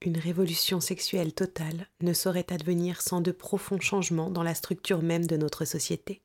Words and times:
Une 0.00 0.18
révolution 0.18 0.80
sexuelle 0.80 1.34
totale 1.34 1.88
ne 2.02 2.12
saurait 2.12 2.52
advenir 2.52 3.02
sans 3.02 3.20
de 3.20 3.32
profonds 3.32 3.80
changements 3.80 4.30
dans 4.30 4.44
la 4.44 4.54
structure 4.54 5.02
même 5.02 5.26
de 5.26 5.36
notre 5.36 5.64
société. 5.64 6.22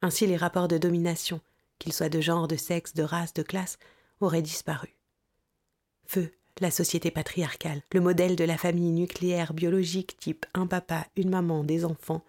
Ainsi 0.00 0.26
les 0.26 0.36
rapports 0.36 0.66
de 0.66 0.78
domination, 0.78 1.40
qu'ils 1.78 1.92
soient 1.92 2.08
de 2.08 2.20
genre, 2.20 2.48
de 2.48 2.56
sexe, 2.56 2.94
de 2.94 3.04
race, 3.04 3.34
de 3.34 3.42
classe, 3.42 3.78
auraient 4.20 4.42
disparu. 4.42 4.96
Feu, 6.06 6.32
la 6.60 6.72
société 6.72 7.10
patriarcale, 7.10 7.82
le 7.92 8.00
modèle 8.00 8.34
de 8.34 8.44
la 8.44 8.58
famille 8.58 8.90
nucléaire 8.90 9.54
biologique 9.54 10.16
type 10.18 10.44
un 10.54 10.66
papa, 10.66 11.06
une 11.16 11.30
maman, 11.30 11.62
des 11.62 11.84
enfants, 11.84 12.24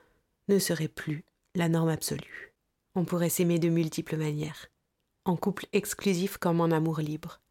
ne 0.50 0.60
serait 0.60 0.88
plus 0.88 1.26
la 1.56 1.68
norme 1.68 1.90
absolue. 1.90 2.54
On 2.96 3.06
pourrait 3.06 3.30
s'aimer 3.30 3.58
de 3.58 3.70
multiples 3.70 4.18
manières, 4.18 4.68
en 5.26 5.36
couple 5.36 5.66
exclusif 5.74 6.38
comme 6.38 6.62
en 6.62 6.72
amour 6.72 7.00
libre, 7.00 7.42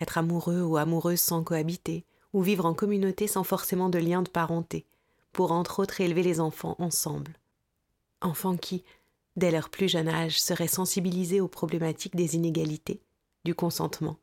être 0.00 0.18
amoureux 0.18 0.62
ou 0.62 0.76
amoureuse 0.76 1.20
sans 1.20 1.42
cohabiter, 1.42 2.06
ou 2.36 2.42
vivre 2.42 2.66
en 2.66 2.74
communauté 2.74 3.26
sans 3.26 3.44
forcément 3.44 3.88
de 3.88 3.98
lien 3.98 4.20
de 4.20 4.28
parenté, 4.28 4.84
pour 5.32 5.52
entre 5.52 5.80
autres 5.80 6.02
élever 6.02 6.22
les 6.22 6.38
enfants 6.38 6.76
ensemble. 6.78 7.32
Enfants 8.20 8.58
qui, 8.58 8.84
dès 9.36 9.50
leur 9.50 9.70
plus 9.70 9.88
jeune 9.88 10.06
âge, 10.06 10.38
seraient 10.38 10.68
sensibilisés 10.68 11.40
aux 11.40 11.48
problématiques 11.48 12.14
des 12.14 12.36
inégalités, 12.36 13.00
du 13.46 13.54
consentement, 13.54 14.18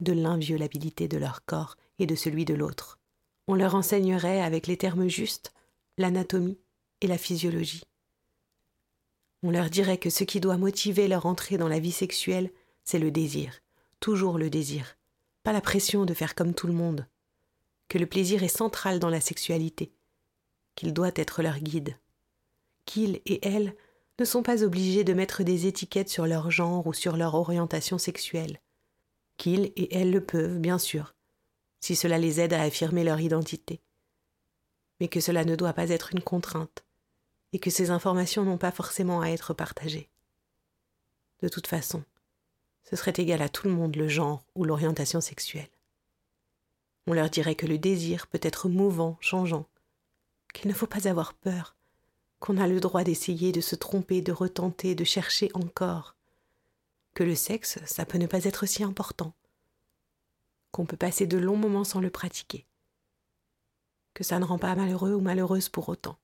de 0.00 0.14
l'inviolabilité 0.14 1.06
de 1.06 1.18
leur 1.18 1.44
corps 1.44 1.76
et 1.98 2.06
de 2.06 2.14
celui 2.14 2.46
de 2.46 2.54
l'autre. 2.54 2.98
On 3.46 3.54
leur 3.54 3.74
enseignerait, 3.74 4.40
avec 4.40 4.66
les 4.66 4.78
termes 4.78 5.08
justes, 5.08 5.52
l'anatomie 5.98 6.58
et 7.02 7.08
la 7.08 7.18
physiologie. 7.18 7.84
On 9.42 9.50
leur 9.50 9.68
dirait 9.68 9.98
que 9.98 10.08
ce 10.08 10.24
qui 10.24 10.40
doit 10.40 10.56
motiver 10.56 11.08
leur 11.08 11.26
entrée 11.26 11.58
dans 11.58 11.68
la 11.68 11.78
vie 11.78 11.92
sexuelle, 11.92 12.50
c'est 12.84 12.98
le 12.98 13.10
désir, 13.10 13.60
toujours 14.00 14.38
le 14.38 14.48
désir, 14.48 14.96
pas 15.42 15.52
la 15.52 15.60
pression 15.60 16.06
de 16.06 16.14
faire 16.14 16.34
comme 16.34 16.54
tout 16.54 16.66
le 16.66 16.72
monde, 16.72 17.06
que 17.90 17.98
le 17.98 18.06
plaisir 18.06 18.44
est 18.44 18.48
central 18.48 19.00
dans 19.00 19.10
la 19.10 19.20
sexualité, 19.20 19.92
qu'il 20.76 20.94
doit 20.94 21.10
être 21.16 21.42
leur 21.42 21.58
guide, 21.58 21.98
qu'ils 22.86 23.20
et 23.26 23.46
elles 23.46 23.74
ne 24.20 24.24
sont 24.24 24.44
pas 24.44 24.62
obligés 24.62 25.02
de 25.02 25.12
mettre 25.12 25.42
des 25.42 25.66
étiquettes 25.66 26.08
sur 26.08 26.26
leur 26.26 26.52
genre 26.52 26.86
ou 26.86 26.94
sur 26.94 27.16
leur 27.16 27.34
orientation 27.34 27.98
sexuelle, 27.98 28.60
qu'ils 29.36 29.72
et 29.74 29.92
elles 29.94 30.12
le 30.12 30.24
peuvent, 30.24 30.58
bien 30.58 30.78
sûr, 30.78 31.16
si 31.80 31.96
cela 31.96 32.16
les 32.16 32.40
aide 32.40 32.52
à 32.52 32.62
affirmer 32.62 33.02
leur 33.02 33.20
identité, 33.20 33.80
mais 35.00 35.08
que 35.08 35.20
cela 35.20 35.44
ne 35.44 35.56
doit 35.56 35.72
pas 35.72 35.88
être 35.88 36.12
une 36.12 36.22
contrainte, 36.22 36.84
et 37.52 37.58
que 37.58 37.70
ces 37.70 37.90
informations 37.90 38.44
n'ont 38.44 38.58
pas 38.58 38.70
forcément 38.70 39.20
à 39.20 39.30
être 39.30 39.52
partagées. 39.52 40.08
De 41.42 41.48
toute 41.48 41.66
façon, 41.66 42.04
ce 42.88 42.94
serait 42.94 43.14
égal 43.16 43.42
à 43.42 43.48
tout 43.48 43.66
le 43.66 43.74
monde 43.74 43.96
le 43.96 44.06
genre 44.06 44.44
ou 44.54 44.62
l'orientation 44.64 45.20
sexuelle. 45.20 45.70
On 47.10 47.12
leur 47.12 47.28
dirait 47.28 47.56
que 47.56 47.66
le 47.66 47.76
désir 47.76 48.28
peut 48.28 48.38
être 48.40 48.68
mouvant, 48.68 49.18
changeant, 49.18 49.66
qu'il 50.54 50.68
ne 50.68 50.72
faut 50.72 50.86
pas 50.86 51.08
avoir 51.08 51.34
peur, 51.34 51.74
qu'on 52.38 52.56
a 52.56 52.68
le 52.68 52.78
droit 52.78 53.02
d'essayer, 53.02 53.50
de 53.50 53.60
se 53.60 53.74
tromper, 53.74 54.22
de 54.22 54.30
retenter, 54.30 54.94
de 54.94 55.02
chercher 55.02 55.50
encore, 55.54 56.14
que 57.14 57.24
le 57.24 57.34
sexe, 57.34 57.80
ça 57.84 58.06
peut 58.06 58.18
ne 58.18 58.28
pas 58.28 58.44
être 58.44 58.64
si 58.64 58.84
important, 58.84 59.34
qu'on 60.70 60.86
peut 60.86 60.96
passer 60.96 61.26
de 61.26 61.36
longs 61.36 61.56
moments 61.56 61.82
sans 61.82 61.98
le 61.98 62.10
pratiquer, 62.10 62.64
que 64.14 64.22
ça 64.22 64.38
ne 64.38 64.44
rend 64.44 64.58
pas 64.58 64.76
malheureux 64.76 65.14
ou 65.14 65.20
malheureuse 65.20 65.68
pour 65.68 65.88
autant. 65.88 66.16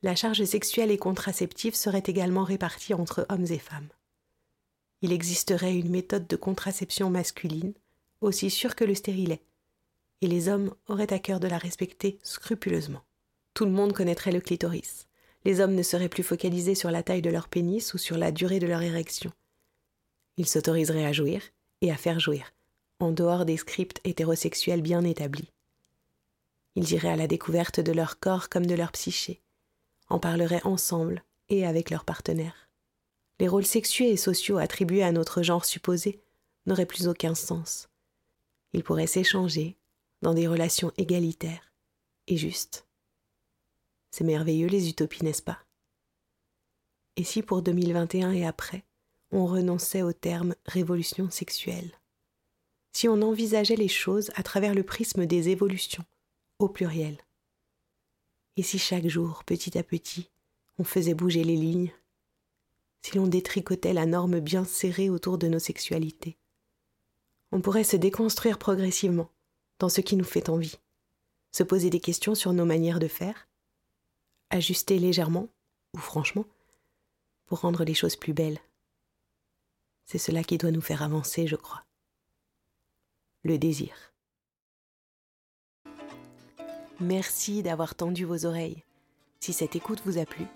La 0.00 0.16
charge 0.16 0.42
sexuelle 0.44 0.90
et 0.90 0.96
contraceptive 0.96 1.74
serait 1.74 2.04
également 2.06 2.44
répartie 2.44 2.94
entre 2.94 3.26
hommes 3.28 3.44
et 3.50 3.58
femmes. 3.58 3.90
Il 5.02 5.12
existerait 5.12 5.76
une 5.76 5.90
méthode 5.90 6.26
de 6.26 6.36
contraception 6.36 7.10
masculine, 7.10 7.74
aussi 8.22 8.48
sûre 8.48 8.76
que 8.76 8.84
le 8.84 8.94
stérilet, 8.94 9.42
et 10.22 10.26
les 10.26 10.48
hommes 10.48 10.74
auraient 10.88 11.12
à 11.12 11.18
cœur 11.18 11.40
de 11.40 11.48
la 11.48 11.58
respecter 11.58 12.18
scrupuleusement. 12.22 13.02
Tout 13.54 13.64
le 13.64 13.70
monde 13.70 13.92
connaîtrait 13.92 14.32
le 14.32 14.40
clitoris. 14.40 15.06
Les 15.44 15.60
hommes 15.60 15.74
ne 15.74 15.82
seraient 15.82 16.08
plus 16.08 16.22
focalisés 16.22 16.74
sur 16.74 16.90
la 16.90 17.02
taille 17.02 17.22
de 17.22 17.30
leur 17.30 17.48
pénis 17.48 17.94
ou 17.94 17.98
sur 17.98 18.18
la 18.18 18.32
durée 18.32 18.58
de 18.58 18.66
leur 18.66 18.82
érection. 18.82 19.32
Ils 20.36 20.48
s'autoriseraient 20.48 21.06
à 21.06 21.12
jouir 21.12 21.42
et 21.80 21.90
à 21.90 21.96
faire 21.96 22.20
jouir, 22.20 22.52
en 23.00 23.12
dehors 23.12 23.44
des 23.44 23.56
scripts 23.56 24.00
hétérosexuels 24.04 24.82
bien 24.82 25.04
établis. 25.04 25.52
Ils 26.74 26.92
iraient 26.92 27.10
à 27.10 27.16
la 27.16 27.26
découverte 27.26 27.80
de 27.80 27.92
leur 27.92 28.18
corps 28.18 28.48
comme 28.48 28.66
de 28.66 28.74
leur 28.74 28.92
psyché, 28.92 29.40
en 30.08 30.18
parleraient 30.18 30.64
ensemble 30.64 31.22
et 31.48 31.66
avec 31.66 31.90
leurs 31.90 32.04
partenaires. 32.04 32.68
Les 33.38 33.48
rôles 33.48 33.66
sexuels 33.66 34.12
et 34.12 34.16
sociaux 34.16 34.58
attribués 34.58 35.02
à 35.02 35.12
notre 35.12 35.42
genre 35.42 35.64
supposé 35.64 36.20
n'auraient 36.66 36.86
plus 36.86 37.06
aucun 37.08 37.34
sens. 37.34 37.88
Ils 38.72 38.82
pourraient 38.82 39.06
s'échanger, 39.06 39.76
dans 40.26 40.34
des 40.34 40.48
relations 40.48 40.90
égalitaires 40.98 41.72
et 42.26 42.36
justes. 42.36 42.88
C'est 44.10 44.24
merveilleux 44.24 44.66
les 44.66 44.88
utopies, 44.88 45.24
n'est-ce 45.24 45.40
pas? 45.40 45.60
Et 47.14 47.22
si 47.22 47.42
pour 47.42 47.62
2021 47.62 48.32
et 48.32 48.44
après, 48.44 48.82
on 49.30 49.46
renonçait 49.46 50.02
au 50.02 50.12
terme 50.12 50.56
révolution 50.64 51.30
sexuelle 51.30 51.92
Si 52.92 53.06
on 53.06 53.22
envisageait 53.22 53.76
les 53.76 53.86
choses 53.86 54.32
à 54.34 54.42
travers 54.42 54.74
le 54.74 54.82
prisme 54.82 55.26
des 55.26 55.48
évolutions, 55.50 56.04
au 56.58 56.68
pluriel? 56.68 57.18
Et 58.56 58.64
si 58.64 58.80
chaque 58.80 59.06
jour, 59.06 59.44
petit 59.44 59.78
à 59.78 59.84
petit, 59.84 60.28
on 60.80 60.82
faisait 60.82 61.14
bouger 61.14 61.44
les 61.44 61.54
lignes? 61.54 61.92
Si 63.02 63.16
l'on 63.16 63.28
détricotait 63.28 63.92
la 63.92 64.06
norme 64.06 64.40
bien 64.40 64.64
serrée 64.64 65.08
autour 65.08 65.38
de 65.38 65.46
nos 65.46 65.60
sexualités? 65.60 66.36
On 67.52 67.60
pourrait 67.60 67.84
se 67.84 67.96
déconstruire 67.96 68.58
progressivement 68.58 69.30
dans 69.78 69.88
ce 69.88 70.00
qui 70.00 70.16
nous 70.16 70.24
fait 70.24 70.48
envie, 70.48 70.78
se 71.52 71.62
poser 71.62 71.90
des 71.90 72.00
questions 72.00 72.34
sur 72.34 72.52
nos 72.52 72.64
manières 72.64 73.00
de 73.00 73.08
faire, 73.08 73.48
ajuster 74.50 74.98
légèrement, 74.98 75.48
ou 75.94 75.98
franchement, 75.98 76.44
pour 77.46 77.60
rendre 77.60 77.84
les 77.84 77.94
choses 77.94 78.16
plus 78.16 78.32
belles. 78.32 78.58
C'est 80.04 80.18
cela 80.18 80.44
qui 80.44 80.58
doit 80.58 80.70
nous 80.70 80.80
faire 80.80 81.02
avancer, 81.02 81.46
je 81.46 81.56
crois. 81.56 81.84
Le 83.42 83.58
désir. 83.58 83.94
Merci 87.00 87.62
d'avoir 87.62 87.94
tendu 87.94 88.24
vos 88.24 88.46
oreilles. 88.46 88.82
Si 89.40 89.52
cette 89.52 89.76
écoute 89.76 90.00
vous 90.06 90.18
a 90.18 90.24
plu, 90.24 90.46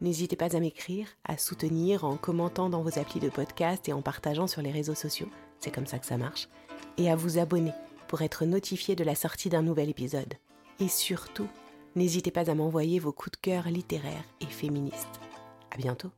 n'hésitez 0.00 0.36
pas 0.36 0.54
à 0.54 0.60
m'écrire, 0.60 1.08
à 1.24 1.38
soutenir 1.38 2.04
en 2.04 2.16
commentant 2.16 2.68
dans 2.68 2.82
vos 2.82 2.98
applis 2.98 3.20
de 3.20 3.30
podcast 3.30 3.88
et 3.88 3.92
en 3.92 4.02
partageant 4.02 4.46
sur 4.46 4.62
les 4.62 4.70
réseaux 4.70 4.94
sociaux, 4.94 5.28
c'est 5.58 5.70
comme 5.70 5.86
ça 5.86 5.98
que 5.98 6.06
ça 6.06 6.18
marche, 6.18 6.48
et 6.98 7.10
à 7.10 7.16
vous 7.16 7.38
abonner 7.38 7.72
pour 8.08 8.22
être 8.22 8.44
notifié 8.44 8.96
de 8.96 9.04
la 9.04 9.14
sortie 9.14 9.48
d'un 9.48 9.62
nouvel 9.62 9.88
épisode. 9.88 10.34
Et 10.80 10.88
surtout, 10.88 11.48
n'hésitez 11.94 12.30
pas 12.30 12.50
à 12.50 12.54
m'envoyer 12.54 12.98
vos 12.98 13.12
coups 13.12 13.32
de 13.32 13.40
cœur 13.40 13.68
littéraires 13.68 14.24
et 14.40 14.46
féministes. 14.46 15.20
À 15.70 15.76
bientôt! 15.76 16.10